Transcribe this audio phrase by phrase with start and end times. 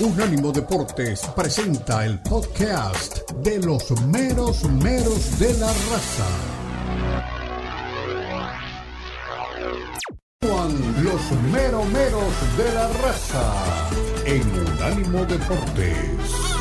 [0.00, 6.26] Unánimo Deportes presenta el podcast de los meros meros de la raza.
[10.42, 13.88] Juan, los meros meros de la raza
[14.24, 16.51] en Unánimo Deportes.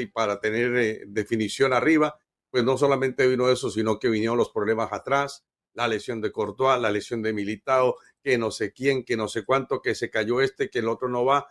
[0.00, 2.18] Y para tener eh, definición arriba,
[2.50, 5.44] pues no solamente vino eso, sino que vinieron los problemas atrás,
[5.74, 9.44] la lesión de Courtois, la lesión de Militao, que no sé quién, que no sé
[9.44, 11.48] cuánto, que se cayó este, que el otro no va.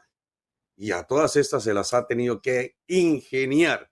[0.75, 3.91] Y a todas estas se las ha tenido que ingeniar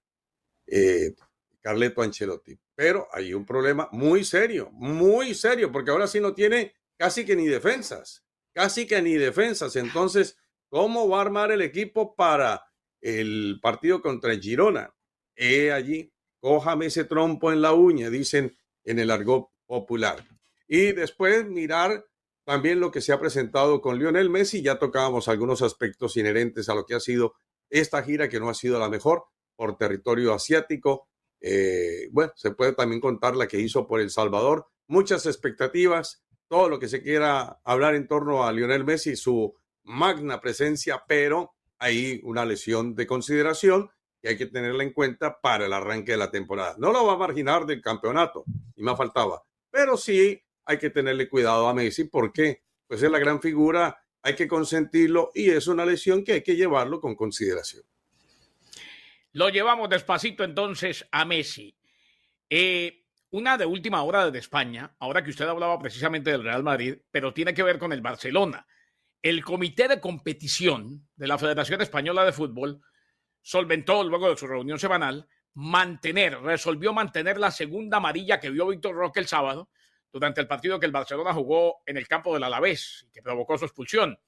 [0.68, 1.14] eh,
[1.62, 2.60] Carleto Ancelotti.
[2.76, 7.36] Pero hay un problema muy serio, muy serio, porque ahora sí no tiene casi que
[7.36, 9.76] ni defensas, casi que ni defensas.
[9.76, 10.38] Entonces,
[10.70, 12.66] ¿cómo va a armar el equipo para
[13.04, 14.94] el partido contra Girona?
[15.36, 20.26] He allí, cójame ese trompo en la uña, dicen en el argot popular.
[20.68, 22.06] Y después mirar
[22.46, 24.62] también lo que se ha presentado con Lionel Messi.
[24.62, 27.36] Ya tocábamos algunos aspectos inherentes a lo que ha sido
[27.70, 29.26] esta gira, que no ha sido la mejor
[29.56, 31.08] por territorio asiático.
[31.40, 34.68] Eh, bueno, se puede también contar la que hizo por El Salvador.
[34.88, 39.54] Muchas expectativas, todo lo que se quiera hablar en torno a Lionel Messi, su
[39.84, 41.54] magna presencia, pero
[41.84, 43.92] hay una lesión de consideración
[44.22, 46.76] que hay que tenerla en cuenta para el arranque de la temporada.
[46.78, 48.46] No lo va a marginar del campeonato,
[48.78, 53.20] y más faltaba, pero sí hay que tenerle cuidado a Messi porque pues es la
[53.20, 57.84] gran figura, hay que consentirlo y es una lesión que hay que llevarlo con consideración.
[59.34, 61.76] Lo llevamos despacito entonces a Messi.
[62.50, 66.96] Eh, una de última hora desde España, ahora que usted hablaba precisamente del Real Madrid,
[67.12, 68.66] pero tiene que ver con el Barcelona.
[69.24, 72.82] El comité de competición de la Federación Española de Fútbol
[73.42, 78.96] solventó luego de su reunión semanal mantener, resolvió mantener la segunda amarilla que vio Víctor
[78.96, 79.70] Roque el sábado
[80.12, 83.64] durante el partido que el Barcelona jugó en el campo del Alavés, que provocó su
[83.64, 84.20] expulsión.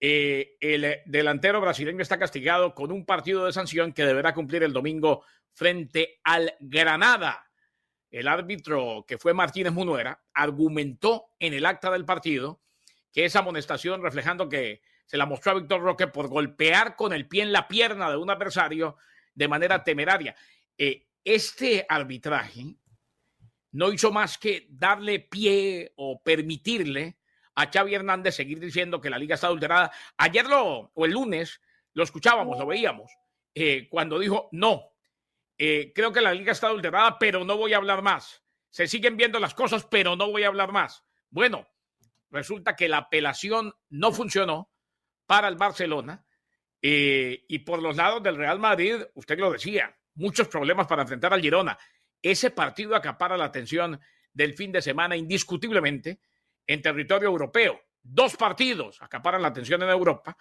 [0.00, 4.72] Eh, el delantero brasileño está castigado con un partido de sanción que deberá cumplir el
[4.72, 7.48] domingo frente al Granada.
[8.10, 12.60] El árbitro, que fue Martínez Munuera, argumentó en el acta del partido
[13.16, 17.26] que esa amonestación, reflejando que se la mostró a Víctor Roque por golpear con el
[17.26, 18.98] pie en la pierna de un adversario,
[19.34, 20.36] de manera temeraria.
[20.76, 22.76] Eh, este arbitraje
[23.72, 27.16] no hizo más que darle pie o permitirle
[27.54, 29.90] a Xavi Hernández seguir diciendo que la liga está adulterada.
[30.18, 31.62] Ayer lo, o el lunes
[31.94, 33.10] lo escuchábamos, lo veíamos,
[33.54, 34.90] eh, cuando dijo, no,
[35.56, 38.42] eh, creo que la liga está adulterada, pero no voy a hablar más.
[38.68, 41.02] Se siguen viendo las cosas, pero no voy a hablar más.
[41.30, 41.66] Bueno,
[42.36, 44.70] resulta que la apelación no funcionó
[45.26, 46.24] para el Barcelona
[46.80, 51.40] y por los lados del Real Madrid, usted lo decía, muchos problemas para enfrentar al
[51.40, 51.76] Girona.
[52.22, 54.00] Ese partido acapara la atención
[54.32, 56.20] del fin de semana indiscutiblemente
[56.66, 57.80] en territorio europeo.
[58.02, 60.36] Dos partidos acaparan la atención en Europa.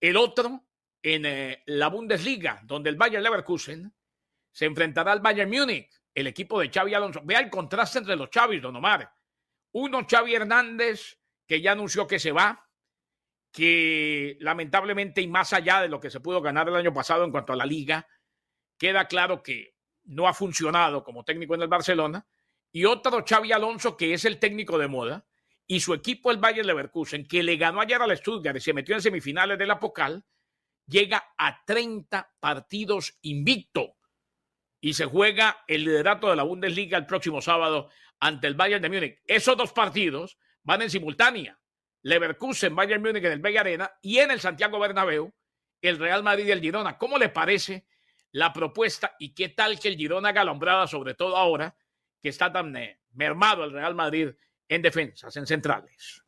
[0.00, 0.66] El otro
[1.02, 3.94] en eh, la Bundesliga, donde el Bayern Leverkusen
[4.50, 7.22] se enfrentará al Bayern Múnich, el equipo de Xavi Alonso.
[7.24, 9.10] Vea el contraste entre los Xavis, don Omar.
[9.72, 11.19] Uno, Xavi Hernández,
[11.50, 12.70] que ya anunció que se va,
[13.50, 17.32] que lamentablemente y más allá de lo que se pudo ganar el año pasado en
[17.32, 18.06] cuanto a la liga,
[18.78, 19.74] queda claro que
[20.04, 22.24] no ha funcionado como técnico en el Barcelona.
[22.70, 25.26] Y otro Xavi Alonso, que es el técnico de moda,
[25.66, 28.94] y su equipo, el Bayern Leverkusen, que le ganó ayer al Stuttgart y se metió
[28.94, 30.24] en semifinales de la Pocal,
[30.86, 33.96] llega a 30 partidos invicto
[34.80, 38.88] y se juega el liderato de la Bundesliga el próximo sábado ante el Bayern de
[38.88, 39.20] Múnich.
[39.26, 40.38] Esos dos partidos
[40.70, 41.58] van en simultánea.
[42.02, 45.34] Leverkusen, Bayern Múnich en el Bay Arena y en el Santiago Bernabéu,
[45.82, 46.96] el Real Madrid y el Girona.
[46.96, 47.86] ¿Cómo le parece
[48.30, 51.76] la propuesta y qué tal que el Girona haga sobre todo ahora
[52.22, 54.28] que está tan eh, mermado el Real Madrid
[54.68, 56.22] en defensas, en centrales?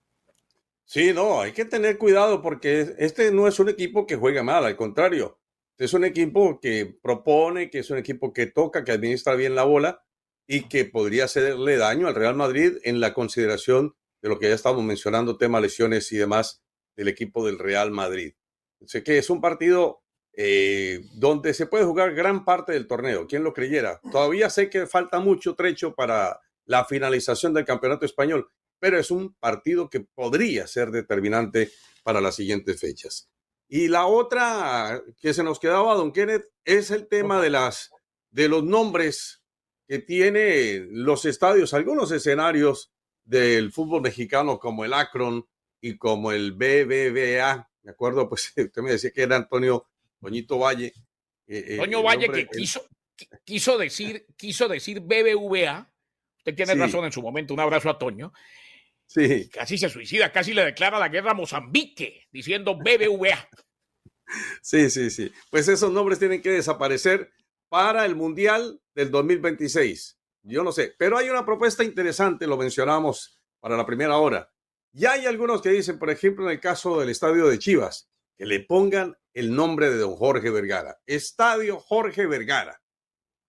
[0.84, 4.64] Sí, no, hay que tener cuidado porque este no es un equipo que juega mal,
[4.64, 5.38] al contrario,
[5.78, 9.62] es un equipo que propone, que es un equipo que toca, que administra bien la
[9.62, 10.04] bola
[10.48, 14.54] y que podría hacerle daño al Real Madrid en la consideración de lo que ya
[14.54, 16.62] estamos mencionando, tema lesiones y demás
[16.96, 18.34] del equipo del Real Madrid.
[18.86, 20.02] Sé que es un partido
[20.34, 24.00] eh, donde se puede jugar gran parte del torneo, quien lo creyera.
[24.10, 28.48] Todavía sé que falta mucho trecho para la finalización del campeonato español,
[28.78, 31.70] pero es un partido que podría ser determinante
[32.02, 33.28] para las siguientes fechas.
[33.68, 37.90] Y la otra que se nos quedaba, don Kenneth, es el tema de las
[38.30, 39.42] de los nombres
[39.86, 42.92] que tiene los estadios, algunos escenarios
[43.24, 45.46] del fútbol mexicano como el Akron
[45.80, 47.70] y como el BBVA.
[47.82, 49.86] Me acuerdo, pues usted me decía que era Antonio
[50.20, 50.92] Toñito Valle.
[51.46, 52.86] Eh, eh, Toño Valle que quiso,
[53.44, 55.92] quiso, decir, quiso decir BBVA.
[56.38, 57.54] Usted tiene razón en su momento.
[57.54, 58.32] Un abrazo a Toño.
[59.06, 59.48] Sí.
[59.50, 63.48] Casi se suicida, casi le declara la guerra a Mozambique, diciendo BBVA.
[64.62, 65.30] Sí, sí, sí.
[65.50, 67.30] Pues esos nombres tienen que desaparecer
[67.68, 70.18] para el Mundial del 2026.
[70.42, 74.50] Yo no sé, pero hay una propuesta interesante, lo mencionamos para la primera hora.
[74.92, 78.44] Ya hay algunos que dicen, por ejemplo, en el caso del estadio de Chivas, que
[78.44, 80.98] le pongan el nombre de don Jorge Vergara.
[81.06, 82.82] Estadio Jorge Vergara.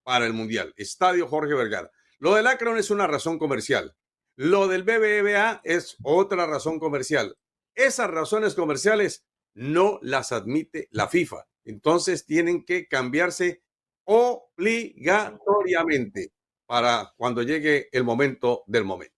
[0.04, 0.74] para el Mundial.
[0.76, 1.90] Estadio Jorge Vergara.
[2.20, 3.96] Lo del Akron es una razón comercial.
[4.36, 7.38] Lo del BBVA es otra razón comercial.
[7.74, 11.46] Esas razones comerciales no las admite la FIFA.
[11.64, 13.64] Entonces tienen que cambiarse
[14.06, 16.34] obligatoriamente
[16.74, 19.14] para cuando llegue el momento del momento.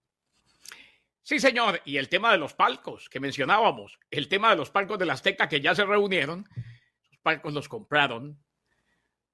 [1.23, 1.81] Sí, señor.
[1.85, 5.13] Y el tema de los palcos que mencionábamos, el tema de los palcos de la
[5.13, 6.49] Azteca que ya se reunieron,
[7.09, 8.43] los palcos los compraron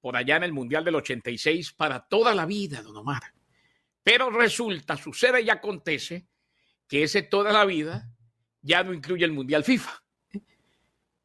[0.00, 3.24] por allá en el Mundial del 86 para toda la vida, don Omar.
[4.04, 6.28] Pero resulta, sucede y acontece
[6.86, 8.08] que ese toda la vida
[8.60, 10.00] ya no incluye el Mundial FIFA.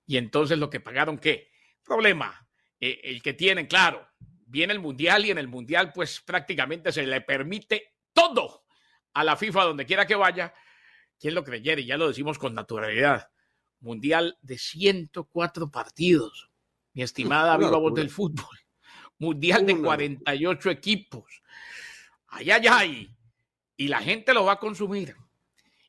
[0.08, 1.52] Y entonces lo que pagaron, ¿qué?
[1.84, 2.50] Problema,
[2.80, 4.08] eh, el que tienen, claro,
[4.48, 8.66] viene el Mundial y en el Mundial pues prácticamente se le permite todo
[9.14, 10.54] a la FIFA donde quiera que vaya.
[11.20, 11.82] ¿Quién lo creyera?
[11.82, 13.30] Y ya lo decimos con naturalidad.
[13.80, 16.50] Mundial de 104 partidos.
[16.94, 18.58] Mi estimada viva voz del fútbol.
[19.20, 21.42] Mundial de 48 equipos.
[22.28, 23.16] Ay, ay, ay.
[23.76, 25.16] Y la gente lo va a consumir.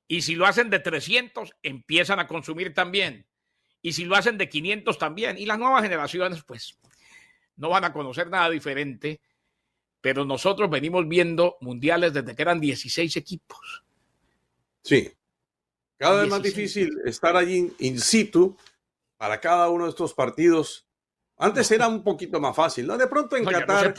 [0.07, 3.27] Y si lo hacen de 300, empiezan a consumir también.
[3.83, 5.37] Y si lo hacen de 500 también.
[5.39, 6.79] Y las nuevas generaciones, pues,
[7.59, 9.21] no van a conocer nada diferente
[10.01, 13.85] pero nosotros venimos viendo mundiales desde que eran 16 equipos.
[14.83, 15.13] Sí.
[15.97, 18.57] Cada vez más difícil estar allí in situ
[19.17, 20.87] para cada uno de estos partidos.
[21.37, 22.97] Antes era un poquito más fácil, ¿no?
[22.97, 23.95] De pronto en Qatar.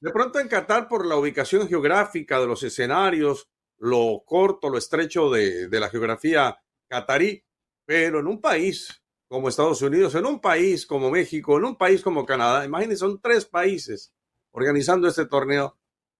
[0.00, 5.28] de pronto en Qatar, por la ubicación geográfica de los escenarios, lo corto, lo estrecho
[5.30, 7.44] de, de la geografía catarí,
[7.84, 9.01] pero en un país
[9.32, 13.18] como Estados Unidos, en un país como México, en un país como Canadá, imagínense, son
[13.18, 14.14] tres países
[14.50, 15.78] organizando este torneo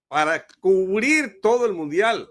[0.09, 2.31] para cubrir todo el mundial.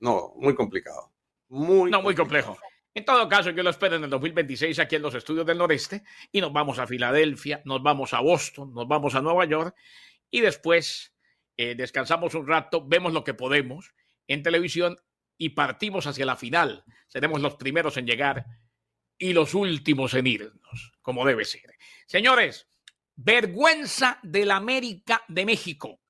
[0.00, 1.12] No, muy complicado.
[1.48, 2.58] Muy no, muy complejo.
[2.92, 6.02] En todo caso, yo lo espero en el 2026 aquí en los estudios del noreste
[6.32, 9.76] y nos vamos a Filadelfia, nos vamos a Boston, nos vamos a Nueva York
[10.28, 11.14] y después
[11.56, 13.94] eh, descansamos un rato, vemos lo que podemos
[14.26, 14.98] en televisión
[15.38, 16.82] y partimos hacia la final.
[17.06, 18.44] Seremos los primeros en llegar
[19.20, 21.76] y los últimos en irnos, como debe ser.
[22.06, 22.66] Señores,
[23.14, 26.00] Vergüenza del América de México.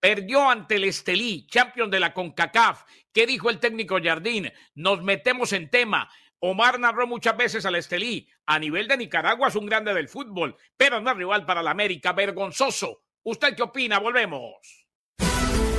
[0.00, 2.82] Perdió ante el Estelí, champion de la CONCACAF.
[3.12, 4.52] ¿Qué dijo el técnico Jardín?
[4.74, 6.10] Nos metemos en tema.
[6.40, 8.28] Omar narró muchas veces al Estelí.
[8.46, 11.70] A nivel de Nicaragua es un grande del fútbol, pero no es rival para la
[11.70, 12.12] América.
[12.12, 13.04] Vergonzoso.
[13.22, 14.00] ¿Usted qué opina?
[14.00, 14.88] Volvemos.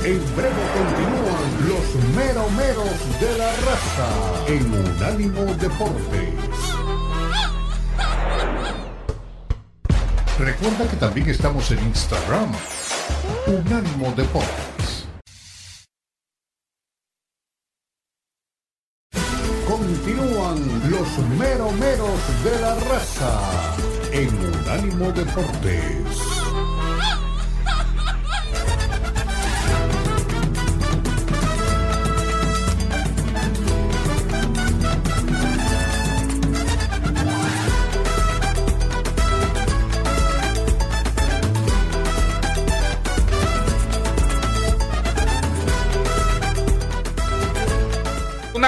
[0.02, 6.69] En breve continúan los meromeros de la raza en Unánimo Deportes.
[10.40, 12.50] Recuerda que también estamos en Instagram.
[13.46, 15.06] Unánimo Deportes.
[19.68, 23.76] Continúan los meromeros de la raza
[24.12, 26.40] en Unánimo Deportes.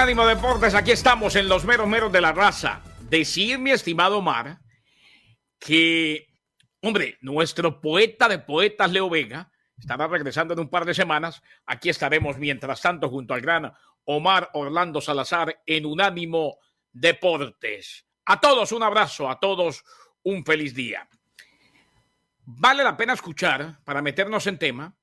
[0.03, 2.81] Unánimo Deportes, aquí estamos en los meros meros de la raza.
[3.03, 4.59] Decir, mi estimado Omar,
[5.57, 6.27] que,
[6.81, 11.41] hombre, nuestro poeta de poetas, Leo Vega, estará regresando en un par de semanas.
[11.65, 13.71] Aquí estaremos, mientras tanto, junto al gran
[14.03, 16.57] Omar Orlando Salazar en Unánimo
[16.91, 18.05] Deportes.
[18.25, 19.85] A todos un abrazo, a todos
[20.23, 21.07] un feliz día.
[22.43, 24.93] Vale la pena escuchar, para meternos en tema,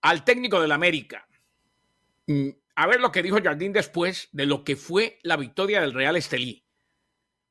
[0.00, 1.26] al técnico del América
[2.28, 5.92] mm, a ver lo que dijo Jardín después de lo que fue la victoria del
[5.92, 6.66] Real Estelí.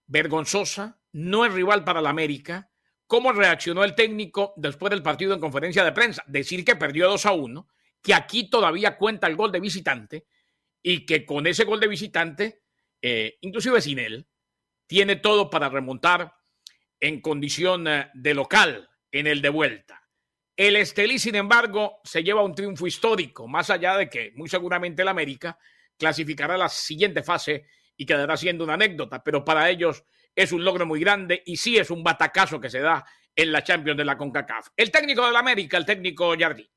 [0.07, 2.71] Vergonzosa, no es rival para la América.
[3.07, 6.23] ¿Cómo reaccionó el técnico después del partido en conferencia de prensa?
[6.27, 7.67] Decir que perdió 2 a 1,
[8.01, 10.25] que aquí todavía cuenta el gol de visitante
[10.81, 12.63] y que con ese gol de visitante,
[13.01, 14.27] eh, inclusive sin él,
[14.87, 16.35] tiene todo para remontar
[16.99, 20.00] en condición eh, de local en el de vuelta.
[20.55, 25.01] El Estelí, sin embargo, se lleva un triunfo histórico, más allá de que muy seguramente
[25.01, 25.57] el América
[25.97, 27.65] clasificará la siguiente fase
[27.95, 30.03] y quedará siendo una anécdota, pero para ellos
[30.35, 33.05] es un logro muy grande y sí es un batacazo que se da
[33.35, 34.69] en la Champions de la CONCACAF.
[34.75, 36.67] El técnico del América, el técnico Jardín.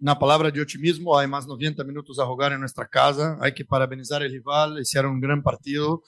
[0.00, 3.64] Una palabra de optimismo, hay más 90 minutos a jugar en nuestra casa, hay que
[3.64, 6.02] parabenizar al rival, hicieron un gran partido,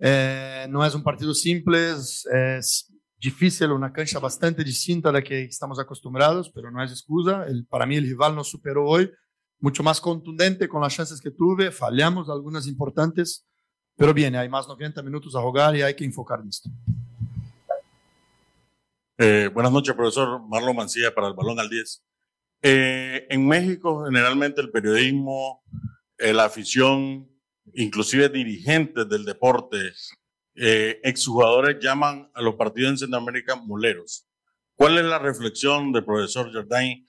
[0.00, 5.44] eh, no es un partido simple, es difícil, una cancha bastante distinta a la que
[5.44, 7.44] estamos acostumbrados, pero no es excusa.
[7.46, 9.10] El, para mí el rival nos superó hoy,
[9.60, 13.46] mucho más contundente con las chances que tuve, fallamos algunas importantes,
[13.96, 16.70] pero bien, hay más 90 minutos a jugar y hay que enfocar en esto.
[19.20, 22.04] Eh, buenas noches, profesor Marlon Mancilla para el Balón al 10.
[22.62, 25.64] Eh, en México, generalmente el periodismo,
[26.16, 27.28] eh, la afición,
[27.74, 29.92] inclusive dirigentes del deporte,
[30.60, 34.26] exjugadores llaman a los partidos en Centroamérica moleros.
[34.74, 37.06] ¿Cuál es la reflexión del profesor Jordain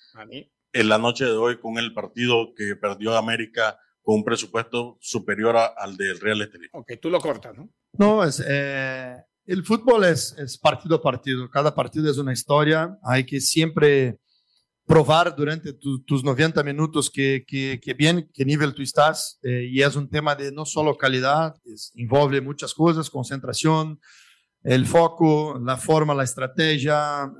[0.74, 5.56] en la noche de hoy con el partido que perdió América con un presupuesto superior
[5.56, 6.68] al del Real Estelí?
[6.72, 7.70] Ok, tú lo cortas, ¿no?
[7.94, 13.26] No, es, el fútbol es, es partido a partido, cada partido es una historia, hay
[13.26, 14.20] que siempre
[14.90, 19.84] probar durante tus 90 minutos que, que, que, bien, qué nivel tú estás, eh, y
[19.84, 21.94] es un tema de no solo calidad, es,
[22.42, 24.00] muchas cosas, concentración,
[24.64, 27.32] el foco, la forma, la estrategia,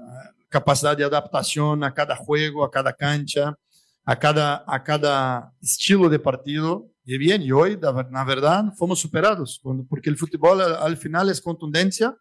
[0.48, 3.58] capacidad de adaptación a cada juego, a cada cancha,
[4.06, 6.92] a cada, a cada estilo de partido.
[7.04, 12.16] Y bien, y hoy, la verdad, fomos superados, porque el fútbol al final es contundencia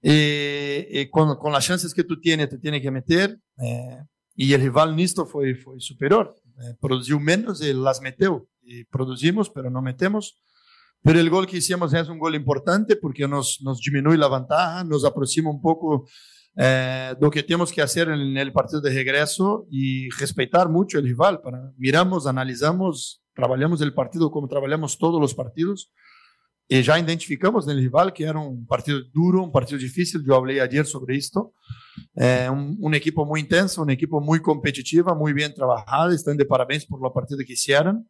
[0.00, 3.38] y, y con, con, las chances que tú tienes, te tiene que meter.
[4.40, 8.48] Y el rival nisto fue, fue superior, eh, produjo menos y las metió.
[8.62, 10.40] Y producimos, pero no metemos.
[11.02, 14.84] Pero el gol que hicimos es un gol importante porque nos, nos disminuye la ventaja,
[14.84, 16.08] nos aproxima un poco
[16.56, 21.04] eh, lo que tenemos que hacer en el partido de regreso y respetar mucho el
[21.06, 21.40] rival.
[21.76, 25.92] Miramos, analizamos trabajamos el partido como trabajamos todos los partidos
[26.70, 30.22] y ya identificamos en el rival que era un partido duro, un partido difícil.
[30.24, 31.54] Yo hablé ayer sobre esto.
[32.14, 36.10] Eh, un, un, equipo muy intenso, un equipo muy competitivo, muy bien trabajado.
[36.10, 38.06] Están de parabéns por la partida que hicieron.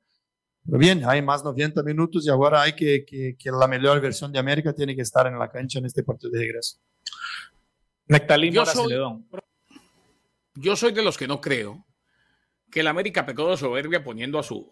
[0.67, 4.33] Pero bien, hay más 90 minutos y ahora hay que, que, que la mejor versión
[4.33, 6.79] de América tiene que estar en la cancha en este partido de regreso.
[8.51, 8.93] yo soy,
[10.57, 11.87] yo soy de los que no creo
[12.71, 14.71] que el América pecó de soberbia poniendo a su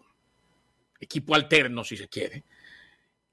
[0.99, 2.43] equipo alterno, si se quiere,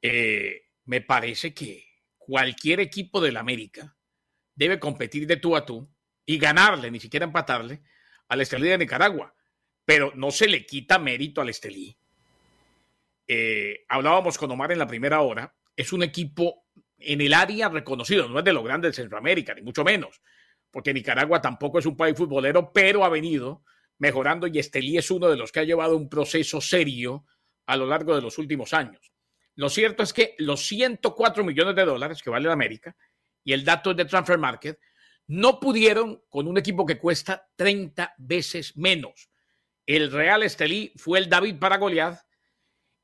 [0.07, 1.83] eh, me parece que
[2.19, 3.97] cualquier equipo del América
[4.55, 5.91] debe competir de tú a tú
[6.27, 7.81] y ganarle, ni siquiera empatarle,
[8.29, 9.35] al Estelí de Nicaragua.
[9.87, 11.97] Pero no se le quita mérito al Estelí.
[13.27, 15.57] Eh, hablábamos con Omar en la primera hora.
[15.75, 16.67] Es un equipo
[16.99, 20.21] en el área reconocido, no es de lo grande de Centroamérica, ni mucho menos,
[20.71, 23.64] porque Nicaragua tampoco es un país futbolero, pero ha venido
[23.97, 27.25] mejorando y Estelí es uno de los que ha llevado un proceso serio
[27.64, 29.13] a lo largo de los últimos años.
[29.57, 32.97] Lo cierto es que los 104 millones de dólares que vale la América
[33.45, 34.79] y el dato de Transfer Market
[35.27, 39.31] no pudieron con un equipo que cuesta 30 veces menos.
[39.87, 42.21] El Real Estelí fue el David para Goliath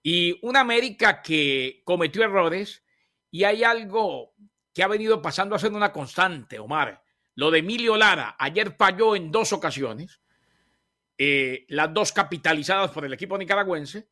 [0.03, 2.83] y una América que cometió errores
[3.31, 4.35] y hay algo
[4.73, 7.03] que ha venido pasando ser una constante, Omar.
[7.35, 10.21] Lo de Emilio Lara, ayer falló en dos ocasiones,
[11.17, 14.09] eh, las dos capitalizadas por el equipo nicaragüense,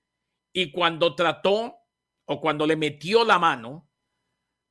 [0.53, 1.77] y cuando trató
[2.30, 3.90] o cuando le metió la mano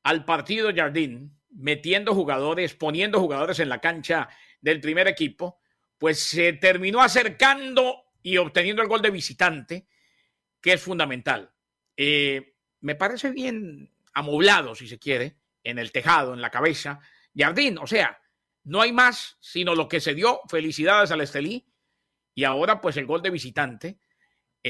[0.04, 4.30] al partido Jardín, metiendo jugadores, poniendo jugadores en la cancha
[4.62, 5.60] del primer equipo,
[5.98, 9.88] pues se terminó acercando y obteniendo el gol de visitante,
[10.62, 11.52] que es fundamental.
[11.96, 17.00] Eh, me parece bien amoblado, si se quiere, en el tejado, en la cabeza.
[17.36, 18.22] Jardín, o sea,
[18.66, 20.42] no hay más sino lo que se dio.
[20.48, 21.68] Felicidades al Estelí.
[22.36, 23.98] Y ahora, pues el gol de visitante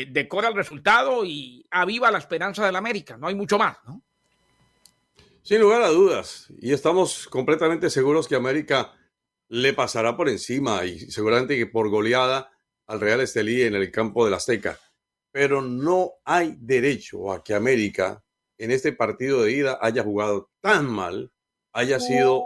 [0.06, 3.18] decora el resultado y aviva la esperanza del América.
[3.18, 4.02] No hay mucho más, ¿no?
[5.42, 6.48] Sin lugar a dudas.
[6.60, 8.94] Y estamos completamente seguros que América
[9.50, 12.52] le pasará por encima y seguramente que por goleada
[12.86, 14.80] al Real Estelí en el campo del Azteca.
[15.32, 18.24] Pero no hay derecho a que América
[18.58, 21.32] en este partido de ida haya jugado tan mal,
[21.74, 22.44] haya sido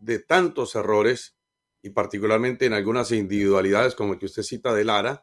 [0.00, 1.36] de tantos errores
[1.82, 5.22] y particularmente en algunas individualidades como el que usted cita de Lara,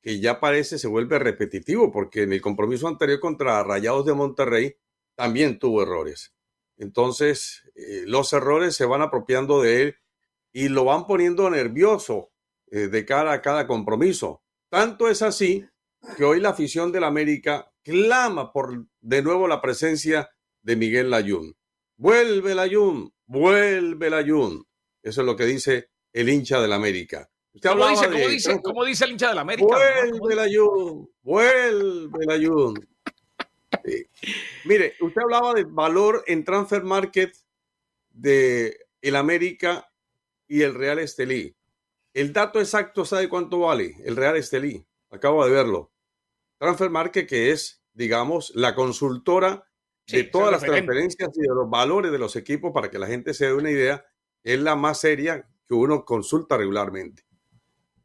[0.00, 4.76] que ya parece se vuelve repetitivo, porque en el compromiso anterior contra Rayados de Monterrey
[5.16, 6.34] también tuvo errores.
[6.76, 9.96] Entonces, eh, los errores se van apropiando de él
[10.52, 12.30] y lo van poniendo nervioso
[12.70, 14.42] eh, de cara a cada compromiso.
[14.70, 15.66] Tanto es así
[16.16, 20.30] que hoy la afición del América clama por de nuevo la presencia
[20.62, 21.56] de Miguel Layún.
[21.96, 24.66] Vuelve Layún, vuelve Layún.
[25.02, 27.30] Eso es lo que dice el hincha del América.
[27.62, 29.76] ¿Cómo dice, dice, dice, el hincha de la América?
[30.18, 32.88] Vuelve la Jun, vuelve la Jun.
[34.64, 37.34] Mire, usted hablaba del valor en transfer market
[38.10, 39.90] de el América
[40.46, 41.54] y el Real Estelí.
[42.12, 44.84] El dato exacto, ¿sabe cuánto vale el Real Estelí?
[45.10, 45.92] Acabo de verlo.
[46.58, 49.64] Transfer market que es, digamos, la consultora
[50.06, 53.34] de todas las transferencias y de los valores de los equipos para que la gente
[53.34, 54.04] se dé una idea,
[54.42, 57.27] es la más seria que uno consulta regularmente.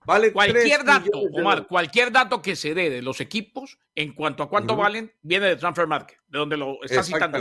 [0.06, 4.50] Vale cualquier dato, Omar, cualquier dato que se dé de los equipos en cuanto a
[4.50, 7.40] cuánto valen, viene de Transfer Market, de donde lo está citando.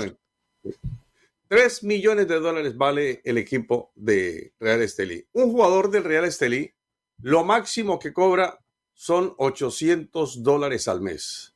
[1.49, 5.27] 3 millones de dólares vale el equipo de Real Estelí.
[5.33, 6.73] Un jugador del Real Estelí,
[7.21, 8.59] lo máximo que cobra
[8.95, 11.55] son 800 dólares al mes.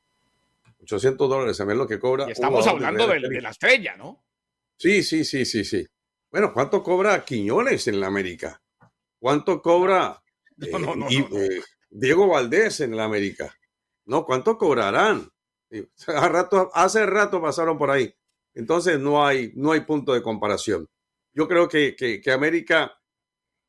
[0.82, 2.26] 800 dólares al mes lo que cobra.
[2.26, 4.22] estamos hablando de, de, la estrella, ¿no?
[4.76, 5.86] Sí, sí, sí, sí, sí.
[6.30, 8.60] Bueno, ¿cuánto cobra Quiñones en la América?
[9.18, 10.22] ¿Cuánto cobra
[11.10, 13.54] eh, eh, Diego Valdés en la América?
[14.06, 14.24] ¿No?
[14.24, 15.30] ¿Cuánto cobrarán?
[15.70, 18.14] Hace rato, hace rato pasaron por ahí.
[18.54, 20.88] Entonces no hay, no hay punto de comparación.
[21.34, 22.98] Yo creo que, que, América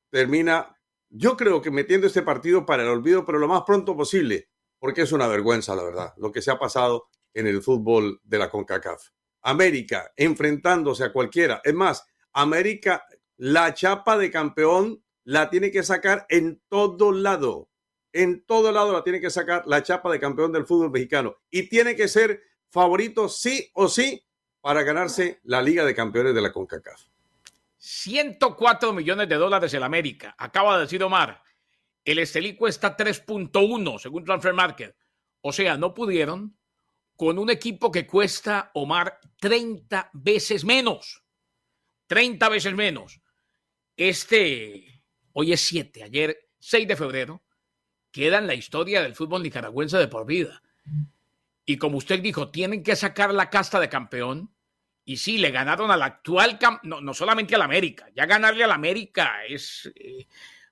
[0.09, 0.77] termina,
[1.09, 5.01] yo creo que metiendo este partido para el olvido, pero lo más pronto posible, porque
[5.01, 8.49] es una vergüenza, la verdad, lo que se ha pasado en el fútbol de la
[8.49, 9.09] CONCACAF.
[9.41, 11.59] América enfrentándose a cualquiera.
[11.63, 17.69] Es más, América, la chapa de campeón la tiene que sacar en todo lado.
[18.13, 21.35] En todo lado la tiene que sacar la chapa de campeón del fútbol mexicano.
[21.51, 24.25] Y tiene que ser favorito sí o sí
[24.61, 27.01] para ganarse la Liga de Campeones de la CONCACAF.
[27.77, 30.33] 104 millones de dólares el América.
[30.37, 31.43] Acaba de decir Omar.
[32.05, 34.95] El Estelí cuesta 3.1 según Transfer Market.
[35.41, 36.57] O sea, no pudieron
[37.17, 41.25] con un equipo que cuesta, Omar, 30 veces menos.
[42.07, 43.19] 30 veces menos.
[43.97, 44.96] Este,
[45.39, 47.43] hoy es 7, ayer 6 de febrero,
[48.11, 50.63] queda en la historia del fútbol nicaragüense de por vida.
[51.63, 54.51] Y como usted dijo, tienen que sacar la casta de campeón
[55.05, 59.45] y sí, le ganaron al actual, no, no solamente al América, ya ganarle al América
[59.47, 60.25] es eh,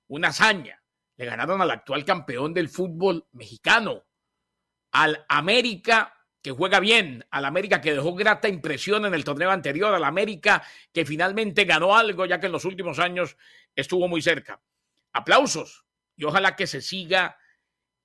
[0.07, 0.81] una hazaña.
[1.15, 4.03] Le ganaron al actual campeón del fútbol mexicano,
[4.91, 9.95] al América que juega bien, al América que dejó grata impresión en el torneo anterior,
[9.95, 13.35] al América que finalmente ganó algo, ya que en los últimos años
[13.75, 14.61] estuvo muy cerca.
[15.13, 15.85] Aplausos
[16.15, 17.37] y ojalá que se siga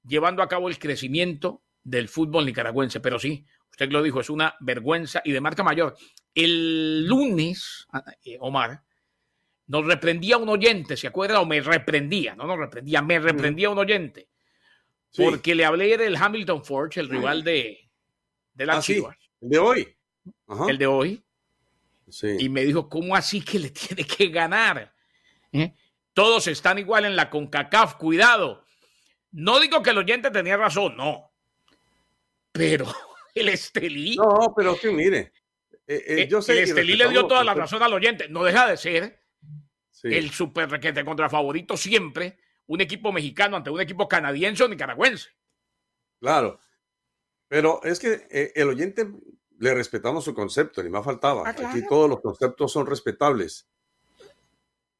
[0.04, 3.00] llevando a cabo el crecimiento del fútbol nicaragüense.
[3.00, 5.96] Pero sí, usted lo dijo, es una vergüenza y de marca mayor.
[6.34, 8.82] El lunes, ah, eh, Omar,
[9.66, 11.40] nos reprendía un oyente, ¿se acuerda?
[11.40, 14.28] O me reprendía, no nos reprendía, me reprendía un oyente.
[15.16, 17.90] Porque le hablé del Hamilton Forge, el rival de,
[18.54, 18.82] de la ah,
[19.40, 19.96] el de hoy.
[20.68, 21.24] El de hoy.
[22.38, 24.92] Y me dijo, ¿cómo así que le tiene que ganar?
[25.52, 25.74] ¿Eh?
[26.12, 28.64] Todos están igual en la CONCACAF, cuidado.
[29.32, 31.32] No digo que el oyente tenía razón, no.
[32.52, 32.86] Pero
[33.34, 34.16] el Estelí.
[34.16, 35.32] No, pero que mire,
[35.86, 38.28] eh, eh, yo sé el Estelí le dio toda la razón al oyente.
[38.28, 39.20] No deja de ser
[40.02, 45.28] el super requete contra favorito siempre, un equipo mexicano ante un equipo canadiense o nicaragüense.
[46.20, 46.58] Claro.
[47.48, 49.10] Pero es que eh, el oyente
[49.58, 51.42] le respetamos su concepto, ni más faltaba.
[51.46, 53.68] Ah, Aquí todos los conceptos son respetables.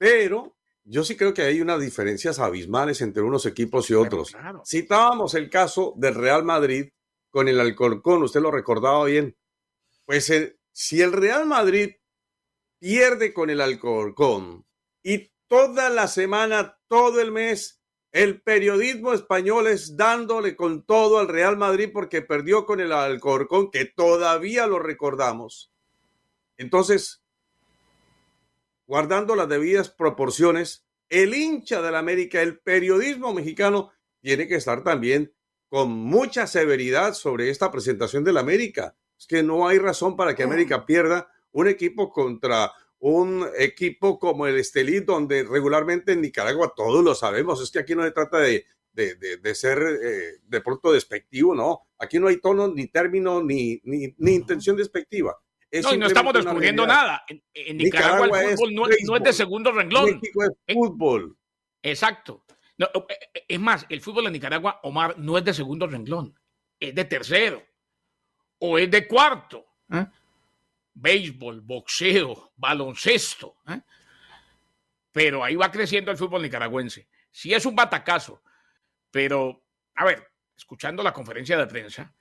[0.01, 4.35] Pero yo sí creo que hay unas diferencias abismales entre unos equipos y otros.
[4.67, 6.89] Citábamos el caso del Real Madrid
[7.29, 9.37] con el Alcorcón, usted lo recordaba bien.
[10.07, 10.33] Pues
[10.73, 11.97] si el Real Madrid
[12.79, 14.65] pierde con el Alcorcón
[15.03, 21.29] y toda la semana, todo el mes, el periodismo español es dándole con todo al
[21.29, 25.71] Real Madrid porque perdió con el Alcorcón, que todavía lo recordamos.
[26.57, 27.23] Entonces,
[28.91, 35.33] guardando las debidas proporciones, el hincha del América, el periodismo mexicano, tiene que estar también
[35.69, 38.97] con mucha severidad sobre esta presentación del América.
[39.17, 44.49] Es que no hay razón para que América pierda un equipo contra un equipo como
[44.49, 47.63] el Estelí, donde regularmente en Nicaragua todos lo sabemos.
[47.63, 51.83] Es que aquí no se trata de, de, ser eh, de pronto despectivo, no.
[51.97, 55.41] Aquí no hay tono, ni término, ni, ni, intención despectiva.
[55.73, 57.25] No, y no estamos descubriendo nada.
[57.29, 60.07] En, Nicaragua, el fútbol no, es de segundo renglón.
[60.07, 61.37] México es eh, fútbol.
[61.83, 62.45] Exacto.
[62.79, 66.35] Eh, es más, el fútbol en Nicaragua, Omar, no es de segundo renglón,
[66.79, 67.63] es de tercero
[68.59, 69.67] o es de cuarto.
[69.93, 70.07] ¿eh?
[70.95, 73.57] Béisbol, boxeo, baloncesto.
[73.69, 73.81] ¿eh?
[75.13, 77.09] Pero ahí va creciendo el fútbol nicaragüense.
[77.31, 78.43] Sí es un batacazo,
[79.11, 79.63] pero,
[79.95, 82.15] a ver, escuchando la conferencia de prensa,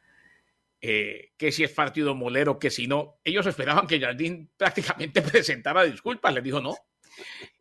[0.82, 5.84] eh, que si es partido molero, que si no, ellos esperaban que Jardín prácticamente presentara
[5.84, 6.34] disculpas.
[6.34, 6.76] Les dijo, no,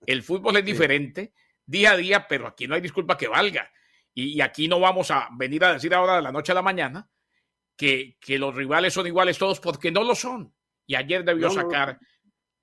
[0.07, 1.33] el fútbol es diferente
[1.67, 3.71] día a día, pero aquí no hay disculpa que valga.
[4.15, 7.09] Y, aquí no vamos a venir a decir ahora de la noche a la mañana
[7.77, 10.53] que, los rivales son iguales todos, porque no lo son.
[10.87, 12.01] Y ayer debió sacar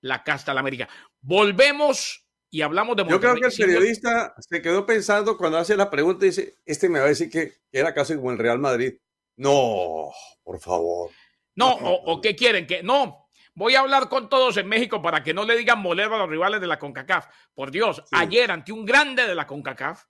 [0.02, 0.88] la casta a la América.
[1.20, 5.90] Volvemos y hablamos de Yo creo que el periodista se quedó pensando cuando hace la
[5.90, 8.94] pregunta y dice, este me va a decir que, era casi como el Real Madrid.
[9.36, 10.10] No,
[10.42, 11.10] por favor.
[11.54, 13.28] No, o, qué quieren, que no.
[13.54, 16.28] Voy a hablar con todos en México para que no le digan molero a los
[16.28, 17.26] rivales de la CONCACAF.
[17.54, 20.04] Por Dios, ayer ante un grande de la CONCACAF,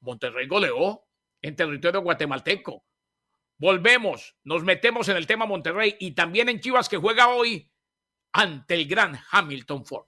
[0.00, 1.06] Monterrey goleó
[1.40, 2.84] en territorio guatemalteco.
[3.56, 7.70] Volvemos, nos metemos en el tema Monterrey y también en Chivas que juega hoy
[8.32, 10.06] ante el gran Hamilton Ford.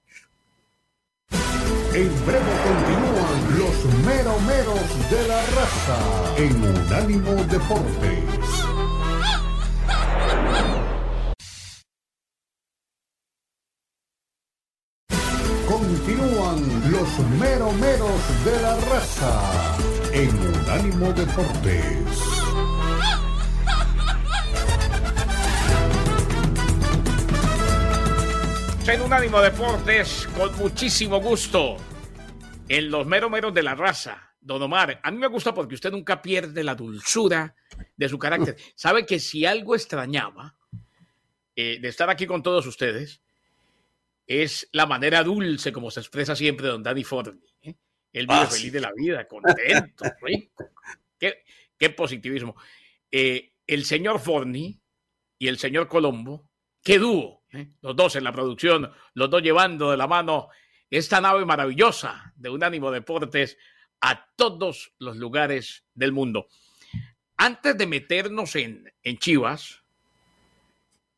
[1.92, 8.59] En breve continúan los meromeros de la raza en Unánimo Deportes.
[16.00, 19.76] Continúan los meromeros de la raza
[20.12, 21.92] en Unánimo Deportes.
[28.86, 31.76] En Unánimo Deportes, con muchísimo gusto,
[32.68, 34.32] en los meromeros de la raza.
[34.40, 37.54] Don Omar, a mí me gusta porque usted nunca pierde la dulzura
[37.94, 38.56] de su carácter.
[38.74, 40.56] Sabe que si algo extrañaba
[41.54, 43.20] eh, de estar aquí con todos ustedes,
[44.30, 47.42] es la manera dulce como se expresa siempre don Danny Forney.
[47.62, 47.74] ¿eh?
[48.12, 48.70] Él vive Ah, feliz sí.
[48.70, 50.70] de la vida, contento, rico.
[51.18, 51.42] Qué,
[51.76, 52.54] qué positivismo.
[53.10, 54.80] Eh, el señor Forney
[55.36, 56.48] y el señor Colombo,
[56.80, 57.70] qué dúo, ¿eh?
[57.82, 60.48] los dos en la producción, los dos llevando de la mano
[60.88, 63.58] esta nave maravillosa de Unánimo Deportes
[64.00, 66.46] a todos los lugares del mundo.
[67.36, 69.82] Antes de meternos en, en Chivas,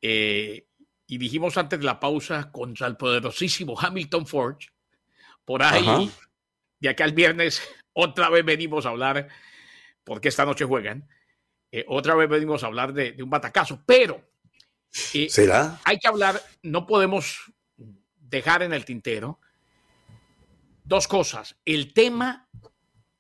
[0.01, 0.67] eh,
[1.13, 4.57] y dijimos antes de la pausa contra el poderosísimo Hamilton Ford,
[5.45, 6.11] por ahí, Ajá.
[6.81, 7.61] de acá al viernes,
[7.93, 9.29] otra vez venimos a hablar,
[10.05, 11.07] porque esta noche juegan,
[11.71, 14.27] eh, otra vez venimos a hablar de, de un batacazo, pero
[15.13, 15.79] eh, ¿Será?
[15.85, 17.53] hay que hablar, no podemos
[18.17, 19.39] dejar en el tintero
[20.83, 21.61] dos cosas.
[21.67, 22.49] El tema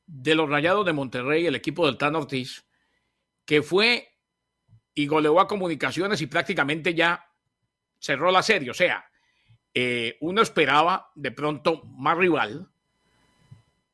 [0.06, 2.64] de los Rayados de Monterrey, el equipo del Tan Ortiz,
[3.44, 4.16] que fue
[4.94, 7.28] y goleó a comunicaciones y prácticamente ya
[8.02, 8.70] cerró la serie.
[8.70, 9.04] O sea,
[9.72, 12.68] eh, uno esperaba de pronto más rival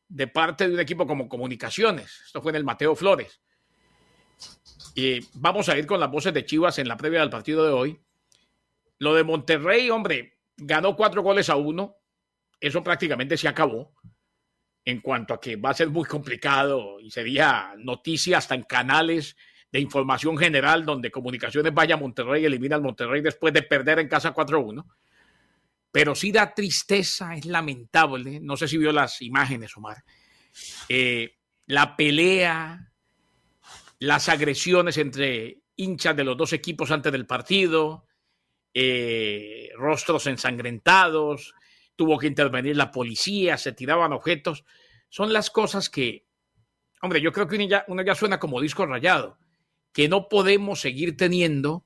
[0.08, 2.22] de parte de un equipo como Comunicaciones.
[2.24, 3.40] Esto fue en el Mateo Flores.
[4.94, 7.72] Y vamos a ir con las voces de Chivas en la previa del partido de
[7.72, 8.00] hoy.
[8.98, 11.96] Lo de Monterrey, hombre, ganó cuatro goles a uno.
[12.58, 13.94] Eso prácticamente se acabó.
[14.84, 19.36] En cuanto a que va a ser muy complicado y sería noticia hasta en canales
[19.70, 24.08] de información general donde Comunicaciones vaya a Monterrey elimina al Monterrey después de perder en
[24.08, 24.84] casa 4-1.
[25.90, 28.40] Pero sí da tristeza, es lamentable.
[28.40, 30.04] No sé si vio las imágenes, Omar.
[30.88, 32.92] Eh, la pelea,
[33.98, 38.06] las agresiones entre hinchas de los dos equipos antes del partido,
[38.74, 41.54] eh, rostros ensangrentados,
[41.96, 44.64] tuvo que intervenir la policía, se tiraban objetos.
[45.08, 46.26] Son las cosas que,
[47.02, 49.38] hombre, yo creo que uno ya, uno ya suena como disco rayado,
[49.98, 51.84] que no podemos seguir teniendo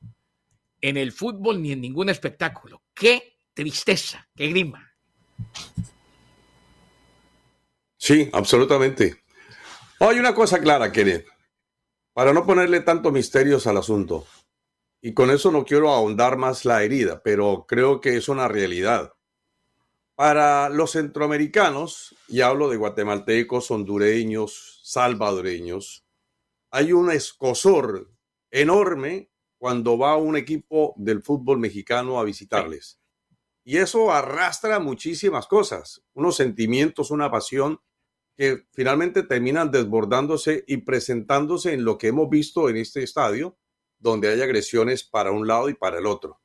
[0.83, 2.83] en el fútbol ni en ningún espectáculo.
[2.93, 4.93] Qué tristeza, qué grima.
[7.97, 9.23] Sí, absolutamente.
[9.99, 11.27] Hay una cosa clara, Kenneth,
[12.13, 14.27] para no ponerle tanto misterios al asunto.
[15.01, 19.15] Y con eso no quiero ahondar más la herida, pero creo que es una realidad.
[20.17, 26.05] Para los centroamericanos, y hablo de guatemaltecos, hondureños, salvadoreños,
[26.73, 28.11] hay un escosor
[28.51, 32.99] enorme cuando va un equipo del fútbol mexicano a visitarles.
[33.63, 37.81] Y eso arrastra muchísimas cosas, unos sentimientos, una pasión
[38.37, 43.59] que finalmente terminan desbordándose y presentándose en lo que hemos visto en este estadio,
[43.99, 46.41] donde hay agresiones para un lado y para el otro.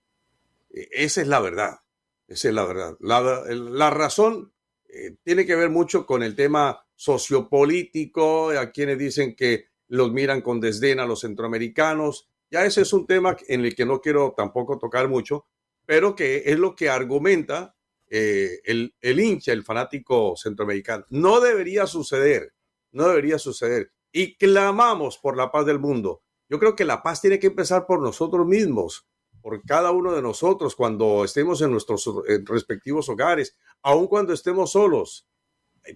[0.69, 1.79] Eh, Esa es la verdad,
[2.27, 2.97] esa es la verdad.
[2.99, 4.53] La, la razón
[4.89, 10.41] eh, tiene que ver mucho con el tema sociopolítico, a quienes dicen que los miran
[10.41, 12.29] con desdén a los centroamericanos.
[12.49, 15.45] Ya ese es un tema en el que no quiero tampoco tocar mucho,
[15.85, 17.75] pero que es lo que argumenta
[18.09, 21.05] eh, el, el hincha, el fanático centroamericano.
[21.09, 22.53] No debería suceder,
[22.91, 23.91] no debería suceder.
[24.11, 26.23] Y clamamos por la paz del mundo.
[26.49, 29.07] Yo creo que la paz tiene que empezar por nosotros mismos,
[29.41, 32.09] por cada uno de nosotros cuando estemos en nuestros
[32.45, 35.27] respectivos hogares, aun cuando estemos solos.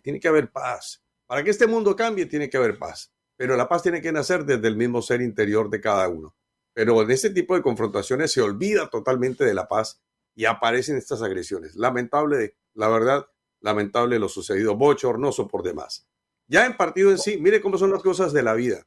[0.03, 1.03] Tiene que haber paz.
[1.25, 3.13] Para que este mundo cambie, tiene que haber paz.
[3.41, 6.35] Pero la paz tiene que nacer desde el mismo ser interior de cada uno.
[6.75, 9.99] Pero en este tipo de confrontaciones se olvida totalmente de la paz
[10.35, 11.75] y aparecen estas agresiones.
[11.75, 13.25] Lamentable, la verdad,
[13.59, 16.07] lamentable lo sucedido, bochornoso por demás.
[16.45, 18.85] Ya en partido en sí, mire cómo son las cosas de la vida.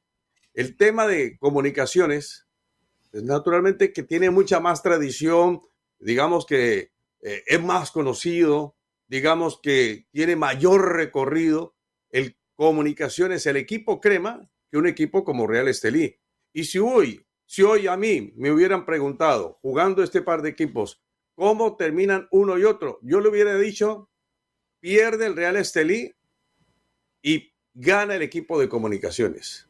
[0.53, 2.47] El tema de comunicaciones,
[3.11, 5.63] es naturalmente que tiene mucha más tradición,
[5.99, 8.77] digamos que eh, es más conocido,
[9.09, 11.74] digamos que tiene mayor recorrido.
[12.57, 16.17] Comunicaciones, el equipo crema que un equipo como Real Estelí.
[16.53, 21.03] Y si hoy, si hoy a mí me hubieran preguntado, jugando este par de equipos,
[21.35, 24.09] cómo terminan uno y otro, yo le hubiera dicho,
[24.81, 26.13] pierde el Real Estelí
[27.23, 29.69] y gana el equipo de comunicaciones.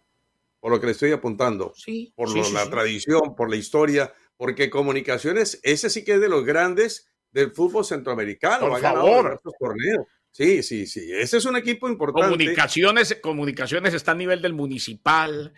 [0.60, 2.70] Por lo que le estoy apuntando, Sí, por sí, lo- sí, la sí.
[2.70, 7.84] tradición, por la historia, porque Comunicaciones, ese sí que es de los grandes del fútbol
[7.84, 8.68] centroamericano.
[8.68, 9.32] Por ha ganado favor.
[9.34, 10.06] estos torneos.
[10.36, 11.12] Sí, sí, sí.
[11.12, 12.26] Ese es un equipo importante.
[12.28, 15.52] Comunicaciones, comunicaciones está a nivel del municipal,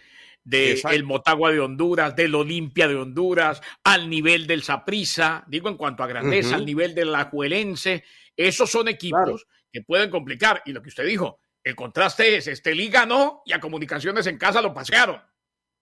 [0.44, 1.04] del Exacto.
[1.06, 6.06] Motagua de Honduras, del Olimpia de Honduras, al nivel del Saprissa, digo en cuanto a
[6.06, 8.04] grandeza, al nivel del Ajuelense.
[8.36, 9.38] Esos son equipos Claro.
[9.72, 10.60] que pueden complicar.
[10.66, 14.36] Y lo que usted dijo, el contraste es, este Liga ganó y a Comunicaciones en
[14.36, 15.20] casa lo pasearon.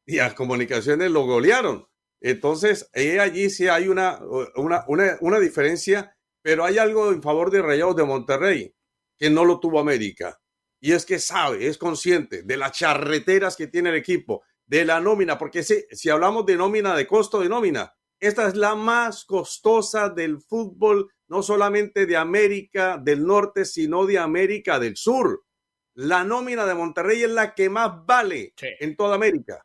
[0.06, 1.88] y a comunicaciones lo golearon.
[2.20, 4.18] Entonces, eh, allí sí hay una,
[4.54, 8.74] una, una, una diferencia, pero hay algo en favor de Rayados de Monterrey,
[9.18, 10.38] que no lo tuvo América.
[10.80, 15.00] Y es que sabe, es consciente de las charreteras que tiene el equipo, de la
[15.00, 19.24] nómina, porque si, si hablamos de nómina, de costo de nómina, esta es la más
[19.24, 25.44] costosa del fútbol, no solamente de América del Norte, sino de América del Sur.
[25.94, 28.68] La nómina de Monterrey es la que más vale Sí.
[28.80, 29.62] en toda América.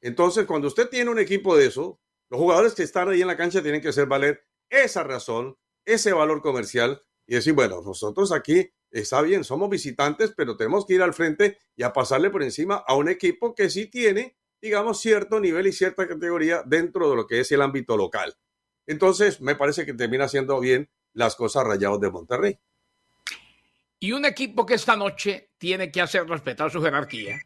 [0.00, 3.36] Entonces, cuando usted tiene un equipo de eso, los jugadores que están ahí en la
[3.36, 8.70] cancha tienen que hacer valer esa razón, ese valor comercial y decir, bueno, nosotros aquí
[8.90, 12.82] está bien, somos visitantes, pero tenemos que ir al frente y a pasarle por encima
[12.86, 17.26] a un equipo que sí tiene, digamos, cierto nivel y cierta categoría dentro de lo
[17.26, 18.36] que es el ámbito local.
[18.86, 22.58] Entonces, me parece que termina haciendo bien las cosas rayados de Monterrey.
[23.98, 27.38] Y un equipo que esta noche tiene que hacer respetar su jerarquía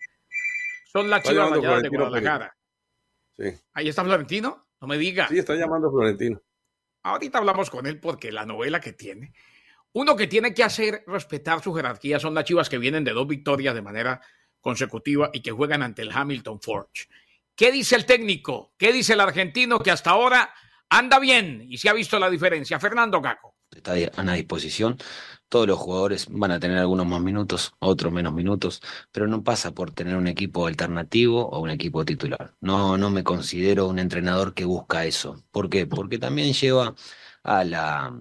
[0.93, 2.57] son las Está Chivas Rayadas de Guadalajara.
[3.37, 5.27] Sí, Ahí está Florentino, no me diga.
[5.27, 6.41] sí está llamando Florentino.
[7.03, 9.35] Ahorita hablamos con él porque la novela que tiene.
[9.95, 13.29] Uno que tiene que hacer respetar su jerarquía son las chivas que vienen de dos
[13.29, 14.21] victorias de manera
[14.61, 17.07] consecutiva y que juegan ante el Hamilton Forge.
[17.55, 18.73] ¿Qué dice el técnico?
[18.77, 20.53] ¿Qué dice el argentino que hasta ahora
[20.89, 22.81] anda bien y se ha visto la diferencia?
[22.81, 23.55] Fernando Gaco.
[23.71, 24.99] está a disposición.
[25.49, 29.71] Todos los jugadores van a tener algunos más minutos, otros menos minutos, pero no pasa
[29.71, 32.57] por tener un equipo alternativo o un equipo titular.
[32.61, 35.45] No, no me considero un entrenador que busca eso.
[35.53, 35.87] ¿Por qué?
[35.87, 36.97] Porque también lleva
[37.45, 38.13] a la,